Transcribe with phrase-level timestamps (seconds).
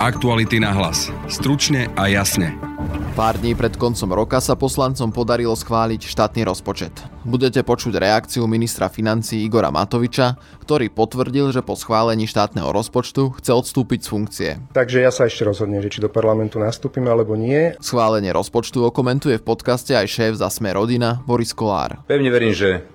[0.00, 1.12] Aktuality na hlas.
[1.28, 2.56] Stručne a jasne.
[3.12, 6.96] Pár dní pred koncom roka sa poslancom podarilo schváliť štátny rozpočet.
[7.28, 13.52] Budete počuť reakciu ministra financí Igora Matoviča, ktorý potvrdil, že po schválení štátneho rozpočtu chce
[13.52, 14.50] odstúpiť z funkcie.
[14.72, 17.76] Takže ja sa ešte rozhodnem, že či do parlamentu nastúpim alebo nie.
[17.76, 22.00] Schválenie rozpočtu okomentuje v podcaste aj šéf za Sme rodina Boris Kolár.
[22.08, 22.88] Pevne verím, že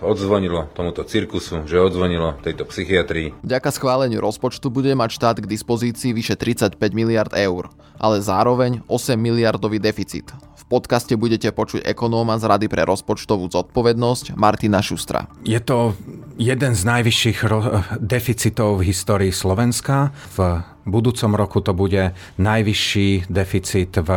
[0.00, 3.32] odzvonilo tomuto cirkusu, že odzvonilo tejto psychiatrii.
[3.42, 9.16] Vďaka schváleniu rozpočtu bude mať štát k dispozícii vyše 35 miliard eur, ale zároveň 8
[9.16, 10.32] miliardový deficit.
[10.56, 15.30] V podcaste budete počuť ekonóma z Rady pre rozpočtovú zodpovednosť Martina Šustra.
[15.46, 15.94] Je to
[16.36, 20.10] jeden z najvyšších ro- deficitov v histórii Slovenska.
[20.34, 24.10] V budúcom roku to bude najvyšší deficit v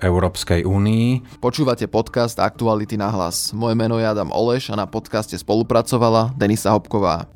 [0.00, 1.38] Európskej únii.
[1.42, 3.50] Počúvate podcast Aktuality na hlas.
[3.52, 7.26] Moje meno je Adam Oleš a na podcaste spolupracovala Denisa Hopková.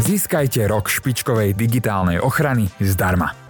[0.00, 3.49] Získajte rok špičkovej digitálnej ochrany zdarma.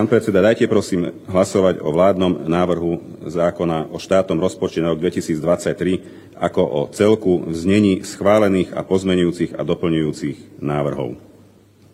[0.00, 6.40] Pán predseda, dajte prosím hlasovať o vládnom návrhu zákona o štátnom rozpočte na rok 2023
[6.40, 11.20] ako o celku v znení schválených a pozmenujúcich a doplňujúcich návrhov.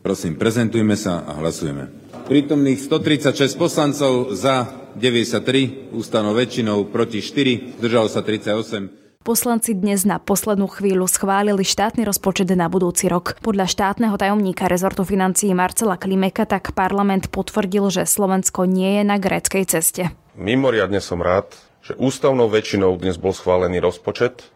[0.07, 1.91] Prosím, prezentujme sa a hlasujeme.
[2.31, 9.06] Prítomných 136 poslancov za 93, ústavnou väčšinou proti 4, zdržalo sa 38.
[9.27, 13.35] Poslanci dnes na poslednú chvíľu schválili štátny rozpočet na budúci rok.
[13.43, 19.19] Podľa štátneho tajomníka rezortu financií Marcela Klimeka tak parlament potvrdil, že Slovensko nie je na
[19.19, 20.15] gréckej ceste.
[20.39, 24.47] Mimoriadne som rád, že ústavnou väčšinou dnes bol schválený rozpočet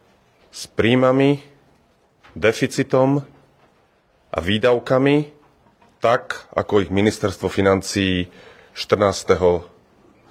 [0.54, 1.42] s príjmami,
[2.38, 3.26] deficitom
[4.30, 5.34] a výdavkami,
[5.98, 8.30] tak ako ich ministerstvo financií
[8.78, 9.34] 14.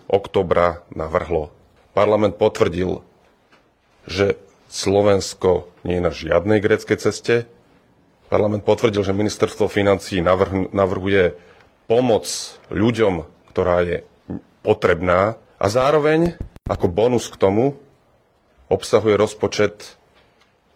[0.07, 1.51] oktobra navrhlo.
[1.91, 3.08] Parlament potvrdil
[4.09, 4.41] že
[4.73, 7.45] Slovensko nie je na žiadnej gréckej ceste.
[8.29, 10.21] Parlament potvrdil, že ministerstvo financí
[10.73, 11.37] navrhuje
[11.89, 12.25] pomoc
[12.69, 13.97] ľuďom, ktorá je
[14.61, 16.37] potrebná a zároveň
[16.69, 17.77] ako bonus k tomu
[18.69, 19.97] obsahuje rozpočet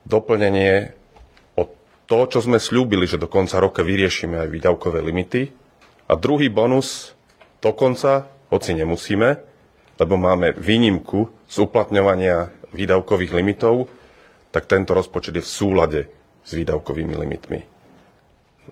[0.10, 0.98] doplnenie
[1.54, 1.70] o
[2.10, 5.54] to, čo sme slúbili, že do konca roka vyriešime aj výdavkové limity.
[6.10, 7.14] A druhý bonus
[7.62, 9.40] dokonca, hoci nemusíme,
[10.02, 13.88] lebo máme výnimku z uplatňovania výdavkových limitov,
[14.54, 16.02] tak tento rozpočet je v súlade
[16.44, 17.60] s výdavkovými limitmi.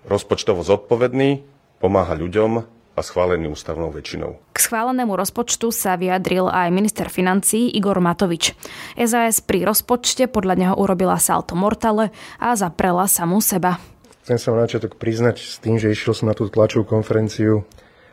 [0.06, 1.42] Rozpočtovo zodpovedný,
[1.82, 4.38] pomáha ľuďom a schválený ústavnou väčšinou.
[4.52, 8.52] K schválenému rozpočtu sa vyjadril aj minister financí Igor Matovič.
[9.00, 13.80] SAS pri rozpočte podľa neho urobila salto mortale a zaprela samú seba.
[14.22, 17.66] Chcem sa na začiatok priznať s tým, že išiel som na tú tlačovú konferenciu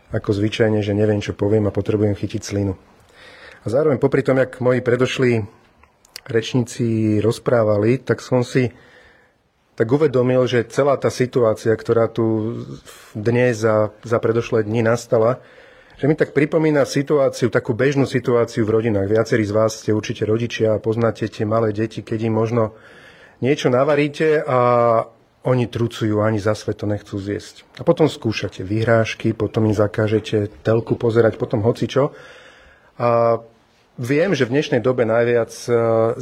[0.09, 2.81] ako zvyčajne, že neviem, čo poviem a potrebujem chytiť slinu.
[3.61, 5.45] A zároveň popri tom, jak moji predošli
[6.29, 8.71] rečníci rozprávali, tak som si
[9.79, 12.59] tak uvedomil, že celá tá situácia, ktorá tu
[13.15, 15.39] dnes za, za predošlé dni nastala,
[15.99, 19.11] že mi tak pripomína situáciu, takú bežnú situáciu v rodinách.
[19.11, 22.75] Viacerí z vás ste určite rodičia a poznáte tie malé deti, keď im možno
[23.39, 24.59] niečo navaríte a
[25.47, 27.63] oni trucujú, ani za svet to nechcú zjesť.
[27.79, 32.11] A potom skúšate vyhrážky, potom im zakážete telku pozerať, potom hocičo.
[32.99, 33.39] A
[33.99, 35.71] Viem, že v dnešnej dobe najviac e,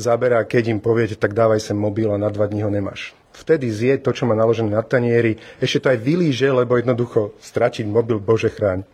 [0.00, 3.12] zaberá, keď im poviete, tak dávaj sem mobil a na dva dní ho nemáš.
[3.36, 7.84] Vtedy zje to, čo má naložené na tanieri, ešte to aj vylíže, lebo jednoducho stratiť
[7.84, 8.88] mobil, bože chráň.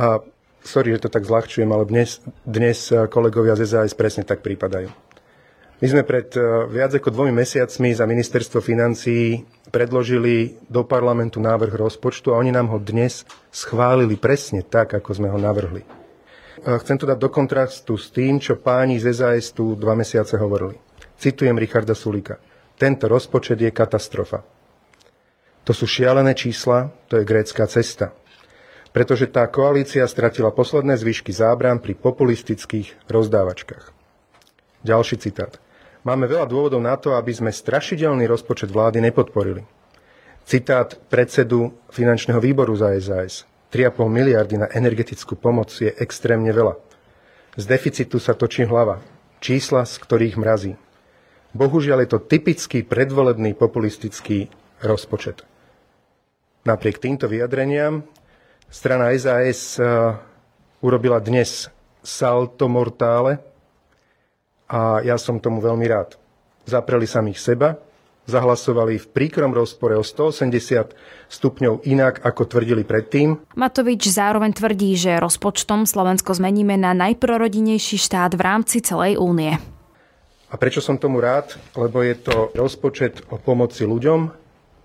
[0.00, 0.24] A
[0.64, 4.88] sorry, že to tak zľahčujem, ale dnes, dnes e, kolegovia z SAS presne tak prípadajú.
[5.84, 11.76] My sme pred e, viac ako dvomi mesiacmi za ministerstvo financií predložili do parlamentu návrh
[11.76, 15.97] rozpočtu a oni nám ho dnes schválili presne tak, ako sme ho navrhli.
[16.58, 20.74] Chcem to dať do kontrastu s tým, čo páni z SAS tu dva mesiace hovorili.
[21.18, 22.38] Citujem Richarda Sulika.
[22.78, 24.46] Tento rozpočet je katastrofa.
[25.66, 28.14] To sú šialené čísla, to je grécka cesta.
[28.94, 33.92] Pretože tá koalícia stratila posledné zvyšky zábran pri populistických rozdávačkách.
[34.86, 35.60] Ďalší citát.
[36.06, 39.66] Máme veľa dôvodov na to, aby sme strašidelný rozpočet vlády nepodporili.
[40.48, 43.44] Citát predsedu finančného výboru za SAS.
[43.68, 46.80] 3,5 miliardy na energetickú pomoc je extrémne veľa.
[47.58, 49.04] Z deficitu sa točí hlava.
[49.44, 50.72] Čísla, z ktorých mrazí.
[51.52, 54.48] Bohužiaľ je to typický predvolebný populistický
[54.80, 55.44] rozpočet.
[56.64, 58.04] Napriek týmto vyjadreniam
[58.68, 59.80] strana SAS
[60.84, 61.72] urobila dnes
[62.04, 63.40] salto mortále
[64.68, 66.20] a ja som tomu veľmi rád.
[66.68, 67.80] Zapreli samých seba,
[68.28, 70.92] zahlasovali v príkrom rozpore o 180
[71.32, 73.40] stupňov inak, ako tvrdili predtým.
[73.56, 79.56] Matovič zároveň tvrdí, že rozpočtom Slovensko zmeníme na najprorodinejší štát v rámci celej únie.
[80.48, 81.56] A prečo som tomu rád?
[81.76, 84.32] Lebo je to rozpočet o pomoci ľuďom,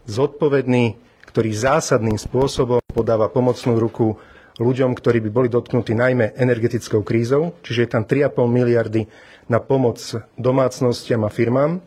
[0.08, 0.96] zodpovedný,
[1.32, 4.20] ktorý zásadným spôsobom podáva pomocnú ruku
[4.60, 9.10] ľuďom, ktorí by boli dotknutí najmä energetickou krízou, čiže je tam 3,5 miliardy
[9.50, 9.98] na pomoc
[10.38, 11.82] domácnostiam a firmám.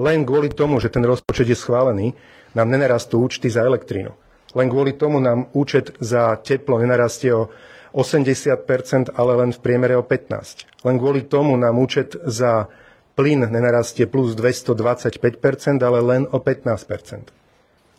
[0.00, 2.16] Len kvôli tomu, že ten rozpočet je schválený,
[2.56, 4.16] nám nenarastú účty za elektrínu.
[4.56, 7.52] Len kvôli tomu nám účet za teplo nenarastie o
[7.92, 10.88] 80%, ale len v priemere o 15%.
[10.88, 12.72] Len kvôli tomu nám účet za
[13.12, 17.28] plyn nenarastie plus 225%, ale len o 15%.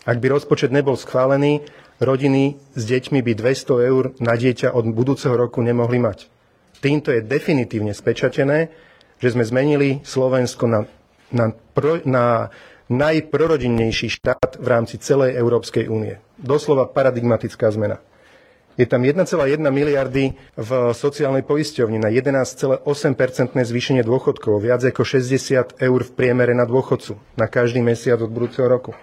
[0.01, 1.61] Ak by rozpočet nebol schválený,
[2.01, 6.25] rodiny s deťmi by 200 eur na dieťa od budúceho roku nemohli mať.
[6.81, 8.73] Týmto je definitívne spečatené,
[9.21, 10.89] že sme zmenili Slovensko na
[11.31, 12.51] na, pro, na
[12.91, 16.19] najprorodinnejší štát v rámci celej Európskej únie.
[16.35, 18.03] Doslova paradigmatická zmena.
[18.79, 19.27] Je tam 1,1
[19.67, 22.87] miliardy v sociálnej poisťovni na 11,8%
[23.59, 28.71] zvýšenie dôchodkov, viac ako 60 eur v priemere na dôchodcu na každý mesiac od budúceho
[28.71, 28.95] roku.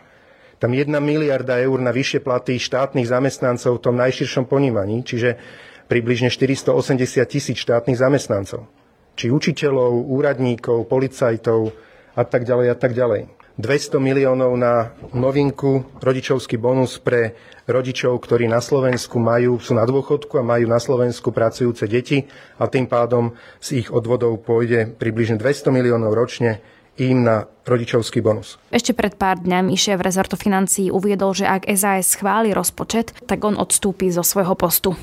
[0.58, 5.38] Tam 1 miliarda eur na vyššie platy štátnych zamestnancov v tom najširšom ponímaní, čiže
[5.86, 8.66] približne 480 tisíc štátnych zamestnancov.
[9.14, 11.70] Či učiteľov, úradníkov, policajtov,
[12.18, 13.30] a tak ďalej a tak ďalej.
[13.58, 17.34] 200 miliónov na novinku, rodičovský bonus pre
[17.66, 22.22] rodičov, ktorí na Slovensku majú, sú na dôchodku a majú na Slovensku pracujúce deti
[22.58, 26.62] a tým pádom z ich odvodov pôjde približne 200 miliónov ročne
[27.02, 28.62] im na rodičovský bonus.
[28.70, 33.58] Ešte pred pár dňami šéf rezortu financií uviedol, že ak SAS schváli rozpočet, tak on
[33.58, 34.94] odstúpi zo svojho postu.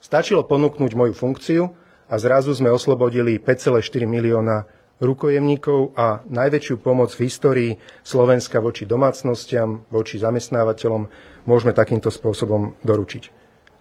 [0.00, 1.62] Stačilo ponúknuť moju funkciu
[2.08, 7.70] a zrazu sme oslobodili 5,4 milióna rukojemníkov a najväčšiu pomoc v histórii
[8.04, 11.08] Slovenska voči domácnostiam, voči zamestnávateľom
[11.48, 13.32] môžeme takýmto spôsobom doručiť.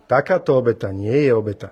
[0.09, 1.69] Takáto obeta nie je obeta.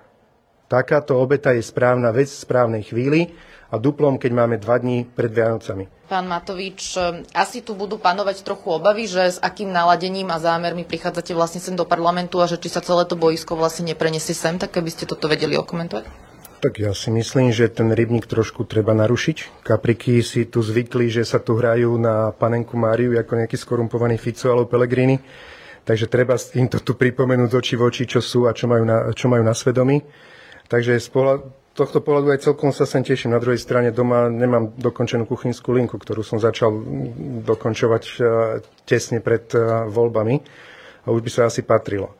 [0.68, 3.32] Takáto obeta je správna vec v správnej chvíli
[3.72, 5.88] a duplom, keď máme dva dní pred Vianocami.
[6.08, 6.96] Pán Matovič,
[7.32, 11.76] asi tu budú panovať trochu obavy, že s akým naladením a zámermi prichádzate vlastne sem
[11.76, 15.08] do parlamentu a že či sa celé to boisko vlastne nepreniesie sem, tak keby ste
[15.08, 16.27] toto vedeli okomentovať?
[16.58, 19.62] Tak ja si myslím, že ten rybník trošku treba narušiť.
[19.62, 24.50] Kapriky si tu zvykli, že sa tu hrajú na panenku Máriu ako nejaký skorumpovaný Fico
[24.50, 25.22] alebo Pellegrini.
[25.86, 28.82] Takže treba im to tu pripomenúť z očí v oči, čo sú a čo majú
[28.82, 30.02] na, čo majú na svedomí.
[30.66, 31.46] Takže z pohľad,
[31.78, 33.38] tohto pohľadu aj celkom sa sem teším.
[33.38, 36.74] Na druhej strane doma nemám dokončenú kuchynskú linku, ktorú som začal
[37.46, 38.22] dokončovať eh,
[38.82, 40.42] tesne pred eh, voľbami
[41.06, 42.17] a už by sa asi patrilo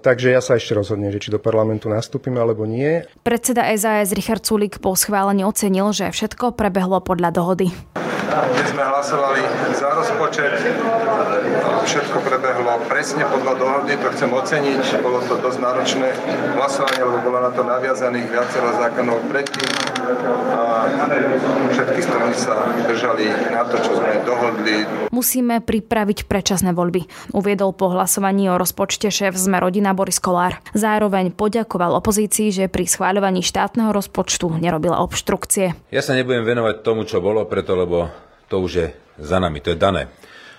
[0.00, 3.04] takže ja sa ešte rozhodnem, že či do parlamentu nastúpim alebo nie.
[3.20, 7.68] Predseda SAS Richard Sulik po schválení ocenil, že všetko prebehlo podľa dohody.
[8.28, 9.40] Dnes sme hlasovali
[9.72, 10.52] za rozpočet,
[11.88, 15.00] všetko prebehlo presne podľa dohody, to chcem oceniť.
[15.00, 16.08] Bolo to dosť náročné
[16.52, 19.70] hlasovanie, lebo bolo na to naviazaných viacero zákonov predtým
[20.52, 20.60] a
[21.72, 24.84] všetky strany sa držali na to, čo sme dohodli.
[25.08, 30.60] Musíme pripraviť predčasné voľby, uviedol po hlasovaní o rozpočte šéf Sme rodina Boris Kolár.
[30.76, 35.72] Zároveň poďakoval opozícii, že pri schváľovaní štátneho rozpočtu nerobila obštrukcie.
[35.88, 38.12] Ja sa nebudem venovať tomu, čo bolo, preto lebo
[38.48, 38.88] to už je
[39.20, 40.08] za nami, to je dané.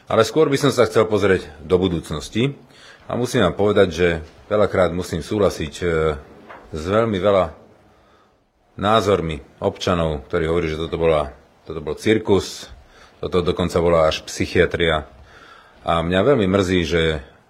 [0.10, 2.58] Ale skôr by som sa chcel pozrieť do budúcnosti
[3.06, 4.08] a musím vám povedať, že
[4.50, 5.86] veľakrát musím súhlasiť e,
[6.74, 7.54] s veľmi veľa
[8.78, 11.30] názormi občanov, ktorí hovorí, že toto, bola,
[11.68, 12.70] toto bol cirkus,
[13.20, 15.06] toto dokonca bola až psychiatria.
[15.84, 17.02] A mňa veľmi mrzí, že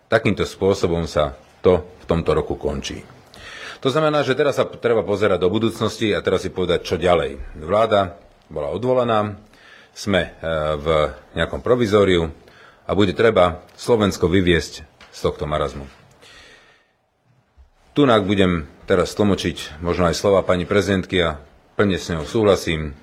[0.09, 3.05] takýmto spôsobom sa to v tomto roku končí.
[3.79, 7.39] To znamená, že teraz sa treba pozerať do budúcnosti a teraz si povedať, čo ďalej.
[7.63, 8.19] Vláda
[8.51, 9.39] bola odvolaná,
[9.99, 10.29] sme e,
[10.79, 10.87] v
[11.35, 12.31] nejakom provizóriu,
[12.89, 14.73] a bude treba Slovensko vyviesť
[15.13, 15.85] z tohto marazmu.
[17.93, 21.37] Tunak budem teraz tlmočiť možno aj slova pani prezidentky a
[21.77, 22.97] plne s ňou súhlasím.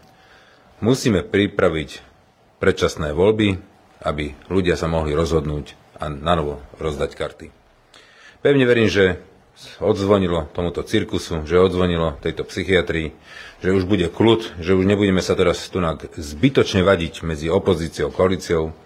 [0.82, 2.02] Musíme pripraviť
[2.58, 3.62] predčasné voľby,
[4.02, 7.46] aby ľudia sa mohli rozhodnúť a nanovo rozdať karty.
[8.42, 9.22] Pevne verím, že
[9.80, 13.16] odzvonilo tomuto cirkusu, že odzvonilo tejto psychiatrii,
[13.64, 15.80] že už bude kľud, že už nebudeme sa teraz tu
[16.16, 18.76] zbytočne vadiť medzi opozíciou a koalíciou,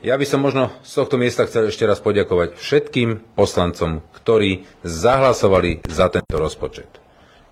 [0.00, 5.84] ja by som možno z tohto miesta chcel ešte raz poďakovať všetkým poslancom, ktorí zahlasovali
[5.84, 6.88] za tento rozpočet.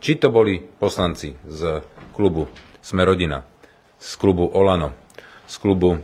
[0.00, 1.84] Či to boli poslanci z
[2.16, 2.48] klubu
[2.80, 3.44] Sme rodina,
[4.00, 4.96] z klubu Olano,
[5.44, 6.00] z klubu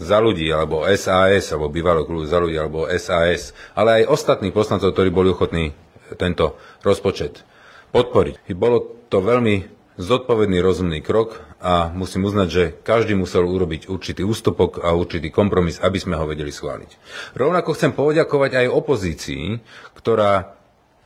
[0.00, 4.96] za ľudí, alebo SAS, alebo bývalého klubu za ľudí, alebo SAS, ale aj ostatných poslancov,
[4.96, 5.76] ktorí boli ochotní
[6.16, 7.44] tento rozpočet
[7.92, 8.52] podporiť.
[8.56, 14.78] Bolo to veľmi zodpovedný, rozumný krok a musím uznať, že každý musel urobiť určitý ústupok
[14.86, 16.90] a určitý kompromis, aby sme ho vedeli schváliť.
[17.34, 19.58] Rovnako chcem poďakovať aj opozícii,
[19.98, 20.54] ktorá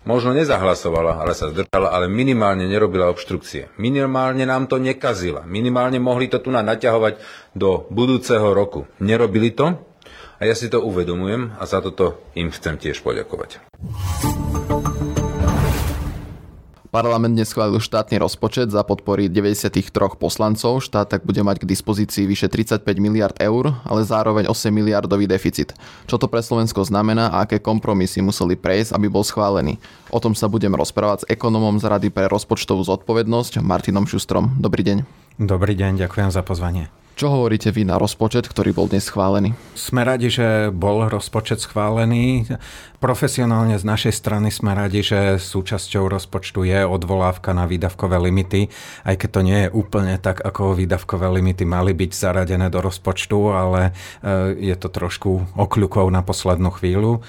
[0.05, 3.73] možno nezahlasovala, ale sa zdržala, ale minimálne nerobila obštrukcie.
[3.81, 5.47] Minimálne nám to nekazila.
[5.49, 7.17] Minimálne mohli to tu na naťahovať
[7.57, 8.85] do budúceho roku.
[9.01, 9.79] Nerobili to
[10.37, 13.63] a ja si to uvedomujem a za toto im chcem tiež poďakovať.
[16.93, 19.73] Parlament dnes schválil štátny rozpočet za podpory 93
[20.21, 20.85] poslancov.
[20.85, 25.73] Štát tak bude mať k dispozícii vyše 35 miliard eur, ale zároveň 8 miliardový deficit.
[26.05, 29.81] Čo to pre Slovensko znamená a aké kompromisy museli prejsť, aby bol schválený?
[30.13, 34.53] O tom sa budem rozprávať s ekonomom z Rady pre rozpočtovú zodpovednosť Martinom Šustrom.
[34.61, 35.09] Dobrý deň.
[35.41, 36.93] Dobrý deň, ďakujem za pozvanie.
[37.12, 39.52] Čo hovoríte vy na rozpočet, ktorý bol dnes schválený?
[39.76, 42.49] Sme radi, že bol rozpočet schválený.
[43.02, 48.71] Profesionálne z našej strany sme radi, že súčasťou rozpočtu je odvolávka na výdavkové limity,
[49.02, 53.38] aj keď to nie je úplne tak, ako výdavkové limity mali byť zaradené do rozpočtu,
[53.50, 53.90] ale
[54.23, 57.19] e, je to trošku okľukov na poslednú chvíľu.
[57.19, 57.21] E,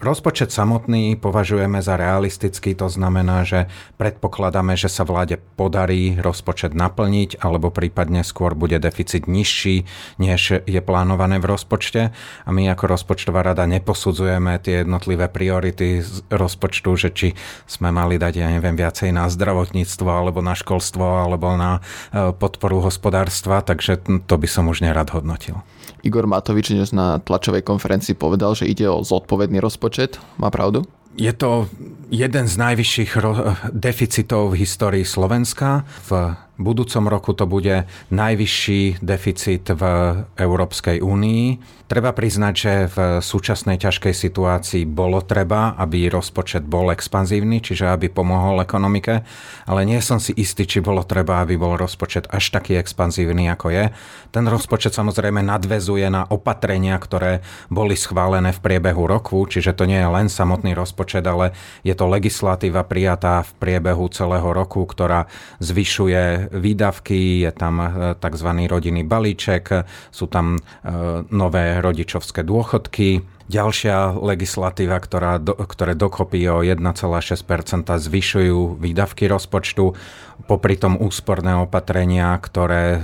[0.00, 3.68] rozpočet samotný považujeme za realistický, to znamená, že
[4.00, 9.84] predpokladáme, že sa vláde podarí rozpočet naplniť, alebo prípadne skôr bude deficit deficit nižší,
[10.16, 12.16] než je plánované v rozpočte.
[12.16, 17.28] A my ako rozpočtová rada neposudzujeme tie jednotlivé priority z rozpočtu, že či
[17.68, 22.80] sme mali dať, ja neviem, viacej na zdravotníctvo, alebo na školstvo, alebo na e, podporu
[22.80, 25.60] hospodárstva, takže to by som už nerad hodnotil.
[26.00, 30.16] Igor Matovič dnes na tlačovej konferencii povedal, že ide o zodpovedný rozpočet.
[30.40, 30.88] Má pravdu?
[31.12, 31.68] Je to
[32.08, 33.20] jeden z najvyšších
[33.76, 35.84] deficitov v histórii Slovenska.
[36.08, 39.82] V budúcom roku to bude najvyšší deficit v
[40.38, 41.44] Európskej únii.
[41.92, 48.08] Treba priznať, že v súčasnej ťažkej situácii bolo treba, aby rozpočet bol expanzívny, čiže aby
[48.08, 49.20] pomohol ekonomike,
[49.68, 53.76] ale nie som si istý, či bolo treba, aby bol rozpočet až taký expanzívny, ako
[53.76, 53.84] je.
[54.32, 60.00] Ten rozpočet samozrejme nadvezuje na opatrenia, ktoré boli schválené v priebehu roku, čiže to nie
[60.00, 61.52] je len samotný rozpočet, ale
[61.84, 65.28] je to legislatíva prijatá v priebehu celého roku, ktorá
[65.60, 68.48] zvyšuje výdavky, je tam e, tzv.
[68.64, 76.64] rodinný balíček, sú tam e, nové rodičovské dôchodky, Ďalšia legislatíva, ktorá do, ktoré dokopy o
[76.64, 79.92] 1,6% zvyšujú výdavky rozpočtu,
[80.46, 83.00] popri tom úsporné opatrenia, ktoré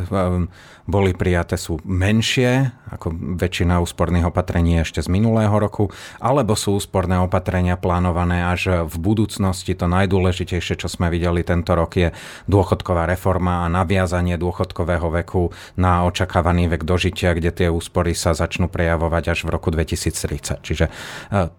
[0.89, 7.21] boli prijaté, sú menšie, ako väčšina úsporných opatrení ešte z minulého roku, alebo sú úsporné
[7.21, 9.77] opatrenia plánované až v budúcnosti.
[9.77, 12.09] To najdôležitejšie, čo sme videli tento rok, je
[12.49, 18.73] dôchodková reforma a naviazanie dôchodkového veku na očakávaný vek dožitia, kde tie úspory sa začnú
[18.73, 20.65] prejavovať až v roku 2030.
[20.65, 20.93] Čiže e,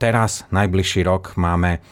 [0.02, 1.86] teraz, najbližší rok, máme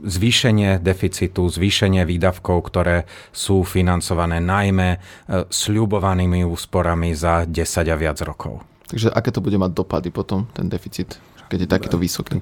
[0.00, 3.04] zvýšenie deficitu, zvýšenie výdavkov, ktoré
[3.36, 4.98] sú financované najmä e,
[5.44, 7.52] sľubovanými úsporami za 10
[7.92, 8.64] a viac rokov.
[8.88, 11.20] Takže aké to bude mať dopady potom, ten deficit,
[11.52, 12.40] keď je takýto vysoký?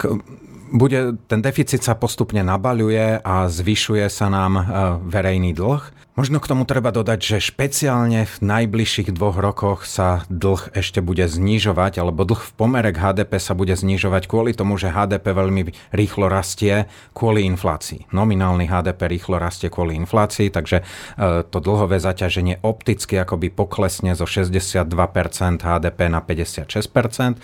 [0.74, 4.62] Bude, ten deficit sa postupne nabaľuje a zvyšuje sa nám e,
[5.06, 10.70] verejný dlh Možno k tomu treba dodať, že špeciálne v najbližších dvoch rokoch sa dlh
[10.70, 14.94] ešte bude znižovať, alebo dlh v pomere k HDP sa bude znižovať kvôli tomu, že
[14.94, 16.86] HDP veľmi rýchlo rastie
[17.18, 18.14] kvôli inflácii.
[18.14, 20.86] Nominálny HDP rýchlo rastie kvôli inflácii, takže
[21.18, 24.86] e, to dlhové zaťaženie opticky akoby poklesne zo 62%
[25.66, 27.42] HDP na 56%,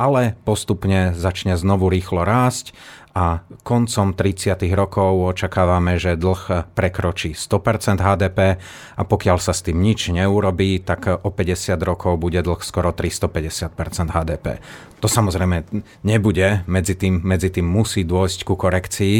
[0.00, 2.72] ale postupne začne znovu rýchlo rásť
[3.12, 4.54] a koncom 30.
[4.72, 8.56] rokov očakávame, že dlh prekročí 100% HDP
[8.96, 13.76] a pokiaľ sa s tým nič neurobí, tak o 50 rokov bude dlh skoro 350%
[14.14, 14.62] HDP.
[15.02, 15.68] To samozrejme
[16.06, 19.16] nebude, medzi tým, medzi tým musí dôjsť ku korekcii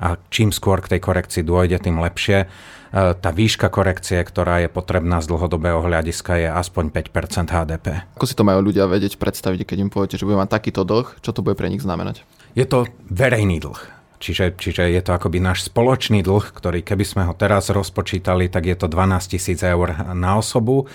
[0.00, 2.46] a čím skôr k tej korekcii dôjde, tým lepšie.
[2.92, 7.86] E, tá výška korekcie, ktorá je potrebná z dlhodobého hľadiska, je aspoň 5% HDP.
[8.20, 11.08] Ako si to majú ľudia vedieť predstaviť, keď im poviete, že bude mať takýto dlh,
[11.24, 12.20] čo to bude pre nich znamenať?
[12.52, 13.80] Je to verejný dlh.
[14.22, 18.70] Čiže, čiže je to akoby náš spoločný dlh, ktorý keby sme ho teraz rozpočítali, tak
[18.70, 20.86] je to 12 tisíc eur na osobu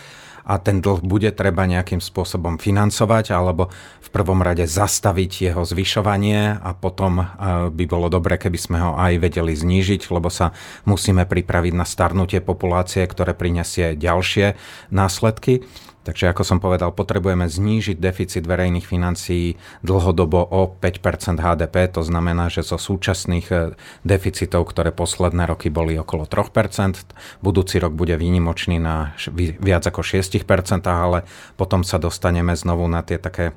[0.48, 3.68] a ten dlh bude treba nejakým spôsobom financovať alebo
[4.00, 7.28] v prvom rade zastaviť jeho zvyšovanie a potom eh,
[7.68, 10.56] by bolo dobre, keby sme ho aj vedeli znížiť, lebo sa
[10.88, 14.56] musíme pripraviť na starnutie populácie, ktoré prinesie ďalšie
[14.90, 15.68] následky.
[16.08, 22.48] Takže ako som povedal, potrebujeme znížiť deficit verejných financií dlhodobo o 5% HDP, to znamená,
[22.48, 23.76] že zo súčasných e,
[24.08, 27.12] deficitov, ktoré posledné roky boli okolo 3%
[27.44, 29.20] budúci rok bude výnimočný na
[29.60, 30.37] viac ako 6
[30.86, 31.24] ale
[31.56, 33.56] potom sa dostaneme znovu na tie také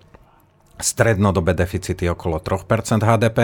[0.81, 3.39] strednodobé deficity okolo 3% HDP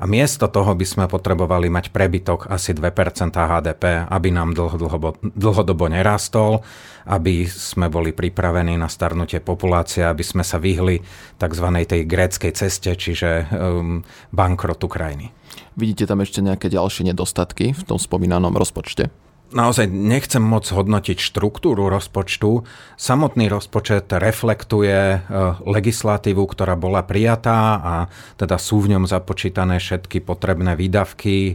[0.00, 5.86] a miesto toho by sme potrebovali mať prebytok asi 2% HDP, aby nám dlhodobo, dlhodobo
[5.92, 6.64] nerastol,
[7.06, 11.04] aby sme boli pripravení na starnutie populácie, aby sme sa vyhli
[11.36, 11.66] tzv.
[11.84, 14.00] tej gréckej ceste, čiže um,
[14.32, 15.30] bankrotu krajiny.
[15.76, 19.12] Vidíte tam ešte nejaké ďalšie nedostatky v tom spomínanom rozpočte?
[19.50, 22.64] Naozaj nechcem moc hodnotiť štruktúru rozpočtu.
[22.94, 25.18] Samotný rozpočet reflektuje e,
[25.66, 27.94] legislatívu, ktorá bola prijatá a
[28.38, 31.54] teda sú v ňom započítané všetky potrebné výdavky.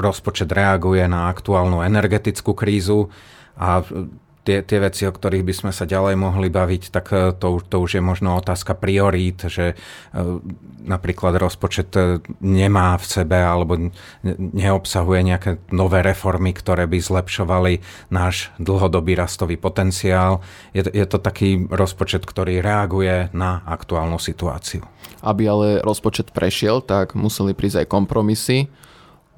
[0.00, 3.12] rozpočet reaguje na aktuálnu energetickú krízu
[3.60, 3.84] a
[4.44, 7.76] tie, tie veci, o ktorých by sme sa ďalej mohli baviť, tak e, to, to
[7.80, 9.74] už je možno otázka priorít, že e,
[10.84, 13.92] napríklad rozpočet e, nemá v sebe alebo
[14.56, 20.40] neobsahuje nejaké nové reformy, ktoré by zlepšovali náš dlhodobý rastový potenciál.
[20.72, 24.84] Je, je to taký rozpočet, ktorý reaguje na aktuálnu situáciu.
[25.20, 28.72] Aby ale rozpočet prešiel, tak museli prísť aj kompromisy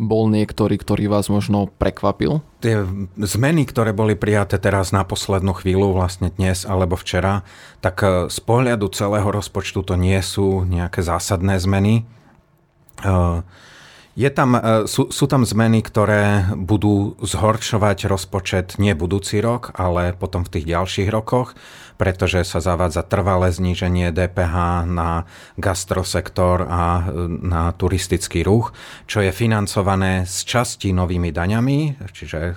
[0.01, 2.41] bol niektorý, ktorý vás možno prekvapil?
[2.65, 2.83] Tie
[3.21, 7.45] zmeny, ktoré boli prijaté teraz na poslednú chvíľu, vlastne dnes alebo včera,
[7.85, 12.09] tak e, z pohľadu celého rozpočtu to nie sú nejaké zásadné zmeny.
[13.03, 13.43] Uh,
[14.13, 20.13] je tam, e, sú, sú tam zmeny, ktoré budú zhoršovať rozpočet nie budúci rok, ale
[20.13, 21.57] potom v tých ďalších rokoch,
[21.97, 25.25] pretože sa zavádza trvalé zníženie DPH na
[25.57, 28.77] gastrosektor a e, na turistický ruch,
[29.09, 32.53] čo je financované z časti novými daňami, čiže e,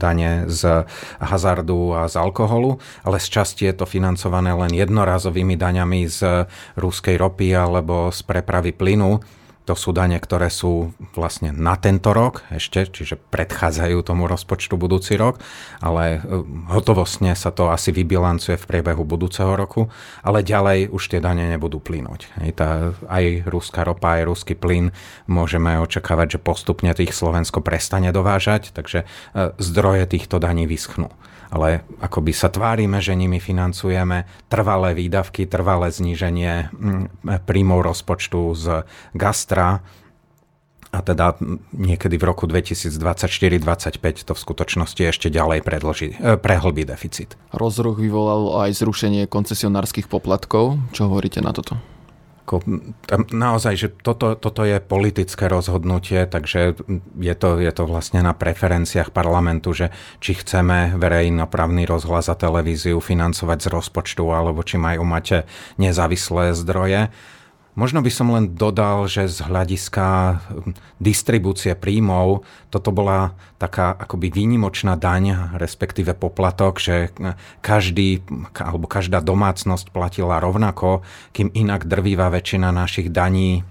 [0.00, 0.88] dane z
[1.20, 6.48] hazardu a z alkoholu, ale z časti je to financované len jednorazovými daňami z
[6.80, 12.44] ruskej ropy alebo z prepravy plynu to sú dane, ktoré sú vlastne na tento rok
[12.52, 15.40] ešte, čiže predchádzajú tomu rozpočtu budúci rok,
[15.80, 19.88] ale e, hotovostne sa to asi vybilancuje v priebehu budúceho roku,
[20.20, 22.28] ale ďalej už tie dane nebudú plynúť.
[22.52, 24.92] tá, aj ruská ropa, aj ruský plyn
[25.24, 31.08] môžeme očakávať, že postupne tých Slovensko prestane dovážať, takže e, zdroje týchto daní vyschnú
[31.54, 36.74] ale akoby sa tvárime, že nimi financujeme trvalé výdavky, trvalé zníženie
[37.46, 38.66] príjmov rozpočtu z
[39.54, 39.86] gastra,
[40.94, 41.34] a teda
[41.74, 47.34] niekedy v roku 2024-2025 to v skutočnosti ešte ďalej predlží, e, prehlbí deficit.
[47.50, 50.78] Rozruch vyvolalo aj zrušenie koncesionárskych poplatkov.
[50.94, 51.82] Čo hovoríte na toto?
[52.46, 52.62] Ako,
[53.34, 56.78] naozaj, že toto, toto je politické rozhodnutie, takže
[57.18, 59.90] je to, je to vlastne na preferenciách parlamentu, že
[60.22, 65.42] či chceme verejnoprávny rozhlas a televíziu financovať z rozpočtu, alebo či majú mať
[65.80, 67.10] nezávislé zdroje.
[67.74, 74.30] Možno by som len dodal, že z hľadiska hm, distribúcie príjmov toto bola taká akoby
[74.30, 78.22] výnimočná daň, respektíve poplatok, že hm, každý
[78.54, 81.02] alebo každá domácnosť platila rovnako,
[81.34, 83.66] kým inak drvíva väčšina našich daní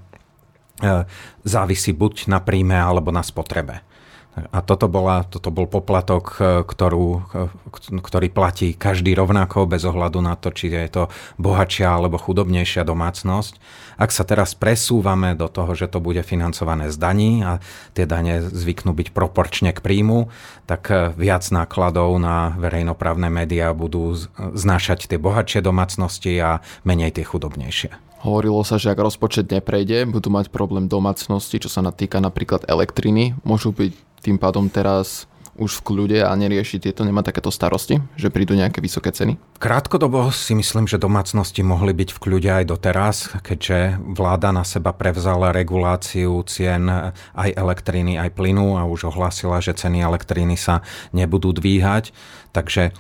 [0.84, 1.08] hm,
[1.48, 3.88] závisí buď na príjme alebo na spotrebe.
[4.34, 10.26] A toto, bola, toto bol poplatok, e, ktorú, e, ktorý platí každý rovnako, bez ohľadu
[10.26, 11.04] na to, či je to
[11.38, 13.62] bohatšia alebo chudobnejšia domácnosť.
[14.02, 17.62] Ak sa teraz presúvame do toho, že to bude financované z daní a
[17.94, 20.34] tie dane zvyknú byť proporčne k príjmu,
[20.66, 27.26] tak e, viac nákladov na verejnoprávne médiá budú znášať tie bohatšie domácnosti a menej tie
[27.26, 27.94] chudobnejšie.
[28.26, 33.36] Hovorilo sa, že ak rozpočet neprejde, budú mať problém domácnosti, čo sa natýka napríklad elektriny.
[33.44, 38.34] Môžu byť tým pádom teraz už v kľude a nerieši tieto, nemá takéto starosti, že
[38.34, 39.38] prídu nejaké vysoké ceny?
[39.62, 44.98] Krátkodobo si myslím, že domácnosti mohli byť v kľude aj doteraz, keďže vláda na seba
[44.98, 46.90] prevzala reguláciu cien
[47.38, 50.82] aj elektriny, aj plynu a už ohlásila, že ceny elektriny sa
[51.14, 52.10] nebudú dvíhať.
[52.50, 52.98] Takže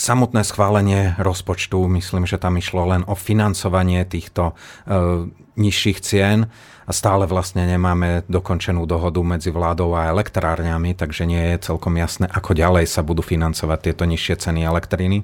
[0.00, 4.56] samotné schválenie rozpočtu, myslím, že tam išlo len o financovanie týchto
[4.88, 5.28] e,
[5.60, 6.48] nižších cien
[6.90, 12.26] a stále vlastne nemáme dokončenú dohodu medzi vládou a elektrárňami, takže nie je celkom jasné,
[12.26, 15.22] ako ďalej sa budú financovať tieto nižšie ceny elektriny.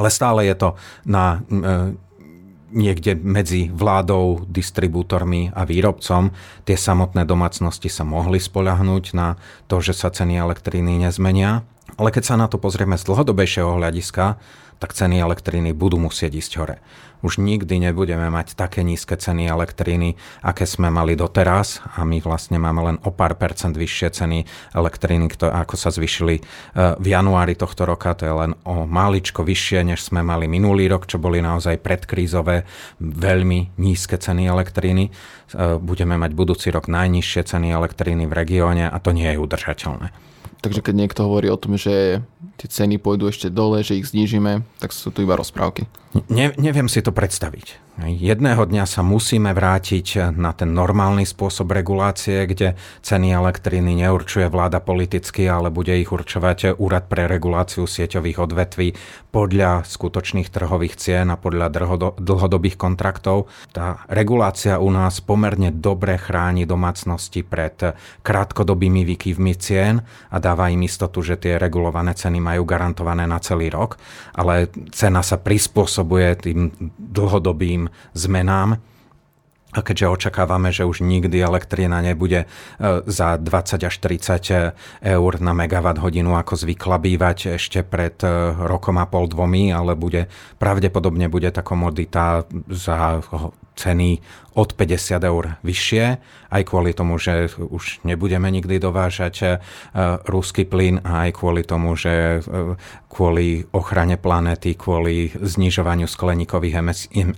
[0.00, 1.92] Ale stále je to na e,
[2.72, 6.32] niekde medzi vládou, distribútormi a výrobcom.
[6.64, 9.36] Tie samotné domácnosti sa mohli spoľahnúť na
[9.68, 11.68] to, že sa ceny elektriny nezmenia.
[12.00, 14.40] Ale keď sa na to pozrieme z dlhodobejšieho hľadiska,
[14.78, 16.76] tak ceny elektriny budú musieť ísť hore
[17.24, 22.60] už nikdy nebudeme mať také nízke ceny elektriny, aké sme mali doteraz a my vlastne
[22.60, 24.38] máme len o pár percent vyššie ceny
[24.76, 26.42] elektriny, ako sa zvyšili e,
[27.00, 31.08] v januári tohto roka, to je len o máličko vyššie, než sme mali minulý rok,
[31.08, 32.68] čo boli naozaj predkrízové
[33.00, 35.08] veľmi nízke ceny elektriny.
[35.08, 35.10] E,
[35.80, 40.33] budeme mať budúci rok najnižšie ceny elektriny v regióne a to nie je udržateľné.
[40.64, 42.24] Takže keď niekto hovorí o tom, že
[42.56, 45.84] tie ceny pôjdu ešte dole, že ich znížime, tak sú tu iba rozprávky.
[46.32, 47.93] Ne, neviem si to predstaviť.
[47.94, 52.74] Jedného dňa sa musíme vrátiť na ten normálny spôsob regulácie, kde
[53.06, 58.98] ceny elektriny neurčuje vláda politicky, ale bude ich určovať Úrad pre reguláciu sieťových odvetví
[59.30, 61.70] podľa skutočných trhových cien a podľa
[62.18, 63.46] dlhodobých kontraktov.
[63.70, 67.94] Tá regulácia u nás pomerne dobre chráni domácnosti pred
[68.26, 70.02] krátkodobými výkyvmi cien
[70.34, 74.02] a dáva im istotu, že tie regulované ceny majú garantované na celý rok,
[74.34, 77.83] ale cena sa prispôsobuje tým dlhodobým
[78.14, 78.78] zmenám.
[79.74, 82.48] A keďže očakávame, že už nikdy elektrina nebude e,
[83.10, 84.70] za 20 až 30
[85.02, 89.98] eur na megawatt hodinu, ako zvykla bývať ešte pred e, rokom a pol dvomi, ale
[89.98, 90.30] bude
[90.62, 93.18] pravdepodobne bude tá komodita za
[93.74, 94.22] ceny
[94.54, 96.04] od 50 eur vyššie,
[96.54, 99.46] aj kvôli tomu, že už nebudeme nikdy dovážať e,
[100.30, 102.78] ruský plyn a aj kvôli tomu, že e,
[103.10, 106.78] kvôli ochrane planéty, kvôli znižovaniu skleníkových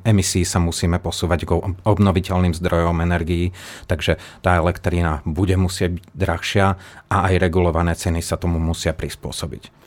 [0.04, 1.50] emisí sa musíme posúvať k
[1.88, 3.56] obnoviteľným zdrojom energií,
[3.88, 6.66] takže tá elektrina bude musieť byť drahšia
[7.08, 9.86] a aj regulované ceny sa tomu musia prispôsobiť.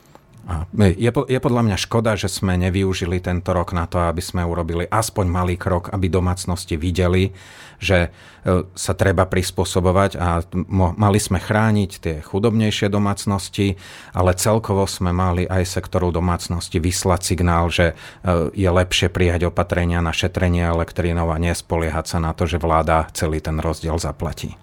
[0.50, 0.66] A
[0.98, 4.82] je, je podľa mňa škoda, že sme nevyužili tento rok na to, aby sme urobili
[4.82, 7.30] aspoň malý krok, aby domácnosti videli,
[7.78, 8.10] že
[8.42, 10.42] e, sa treba prispôsobovať a
[10.74, 13.78] mali sme chrániť tie chudobnejšie domácnosti,
[14.10, 20.02] ale celkovo sme mali aj sektoru domácnosti vyslať signál, že e, je lepšie prijať opatrenia
[20.02, 24.58] na šetrenie elektrinov a nespoliehať sa na to, že vláda celý ten rozdiel zaplatí.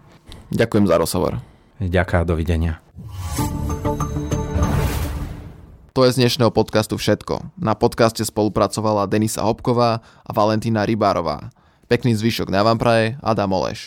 [0.51, 1.39] Ďakujem za rozhovor.
[1.79, 2.83] Ďakujem, dovidenia.
[5.97, 7.57] To je z dnešného podcastu všetko.
[7.57, 11.49] Na podcaste spolupracovala Denisa Hopková a Valentína Rybárová.
[11.89, 13.81] Pekný zvyšok na vám praje Adam Oleš.